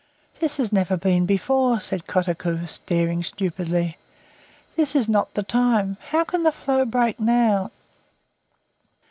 "This 0.39 0.57
has 0.57 0.73
never 0.73 0.97
been 0.97 1.27
before," 1.27 1.79
said 1.79 2.07
Kotuko, 2.07 2.65
staring 2.65 3.21
stupidly. 3.21 3.97
"This 4.75 4.95
is 4.95 5.07
not 5.07 5.35
the 5.35 5.43
time. 5.43 5.97
How 6.09 6.23
can 6.23 6.41
the 6.41 6.51
floe 6.51 6.85
break 6.85 7.19
NOW?" 7.19 7.69